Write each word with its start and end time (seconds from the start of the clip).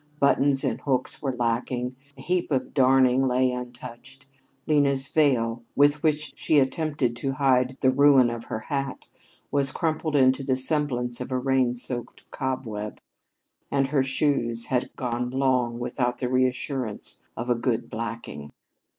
Buttons 0.19 0.63
and 0.63 0.81
hooks 0.81 1.21
were 1.21 1.35
lacking; 1.35 1.95
a 2.17 2.21
heap 2.21 2.49
of 2.49 2.73
darning 2.73 3.27
lay 3.27 3.51
untouched; 3.51 4.25
Lena's 4.65 5.07
veil, 5.07 5.61
with 5.75 6.01
which 6.01 6.31
she 6.33 6.57
attempted 6.57 7.15
to 7.17 7.33
hide 7.33 7.77
the 7.81 7.91
ruin 7.91 8.31
of 8.31 8.45
her 8.45 8.61
hat, 8.61 9.05
was 9.51 9.71
crumpled 9.71 10.15
into 10.15 10.41
the 10.41 10.55
semblance 10.55 11.21
of 11.21 11.31
a 11.31 11.37
rain 11.37 11.75
soaked 11.75 12.23
cobweb; 12.31 12.99
and 13.69 13.89
her 13.89 14.01
shoes 14.01 14.65
had 14.65 14.89
gone 14.95 15.29
long 15.29 15.77
without 15.77 16.17
the 16.17 16.29
reassurance 16.29 17.29
of 17.37 17.47
a 17.47 17.53
good 17.53 17.87
blacking. 17.87 18.51